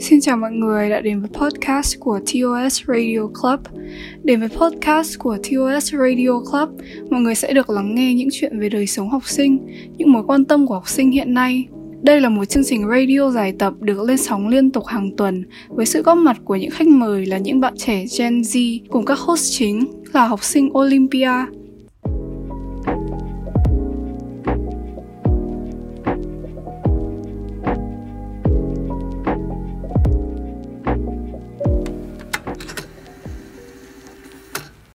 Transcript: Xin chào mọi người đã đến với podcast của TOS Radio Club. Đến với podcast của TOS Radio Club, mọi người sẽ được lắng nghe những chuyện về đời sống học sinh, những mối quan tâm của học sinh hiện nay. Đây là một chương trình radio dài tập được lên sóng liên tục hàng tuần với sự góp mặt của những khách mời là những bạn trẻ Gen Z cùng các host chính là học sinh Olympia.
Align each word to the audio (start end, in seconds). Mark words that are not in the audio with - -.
Xin 0.00 0.20
chào 0.20 0.36
mọi 0.36 0.52
người 0.52 0.90
đã 0.90 1.00
đến 1.00 1.20
với 1.20 1.30
podcast 1.32 2.00
của 2.00 2.18
TOS 2.18 2.82
Radio 2.86 3.26
Club. 3.40 3.60
Đến 4.22 4.40
với 4.40 4.48
podcast 4.48 5.18
của 5.18 5.36
TOS 5.36 5.94
Radio 5.94 6.40
Club, 6.50 6.68
mọi 7.10 7.20
người 7.20 7.34
sẽ 7.34 7.52
được 7.52 7.70
lắng 7.70 7.94
nghe 7.94 8.14
những 8.14 8.28
chuyện 8.32 8.60
về 8.60 8.68
đời 8.68 8.86
sống 8.86 9.10
học 9.10 9.28
sinh, 9.28 9.58
những 9.96 10.12
mối 10.12 10.22
quan 10.26 10.44
tâm 10.44 10.66
của 10.66 10.74
học 10.74 10.88
sinh 10.88 11.10
hiện 11.10 11.34
nay. 11.34 11.68
Đây 12.02 12.20
là 12.20 12.28
một 12.28 12.44
chương 12.44 12.64
trình 12.64 12.88
radio 12.88 13.30
dài 13.30 13.54
tập 13.58 13.74
được 13.80 14.00
lên 14.00 14.16
sóng 14.16 14.48
liên 14.48 14.70
tục 14.70 14.86
hàng 14.86 15.16
tuần 15.16 15.44
với 15.68 15.86
sự 15.86 16.02
góp 16.02 16.18
mặt 16.18 16.36
của 16.44 16.56
những 16.56 16.70
khách 16.70 16.88
mời 16.88 17.26
là 17.26 17.38
những 17.38 17.60
bạn 17.60 17.74
trẻ 17.76 18.04
Gen 18.18 18.40
Z 18.40 18.80
cùng 18.90 19.04
các 19.04 19.18
host 19.18 19.58
chính 19.58 19.84
là 20.12 20.26
học 20.26 20.44
sinh 20.44 20.78
Olympia. 20.78 21.30